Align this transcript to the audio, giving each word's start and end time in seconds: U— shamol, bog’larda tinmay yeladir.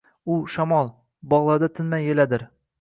U— 0.35 0.37
shamol, 0.53 0.89
bog’larda 1.35 1.71
tinmay 1.79 2.11
yeladir. 2.11 2.51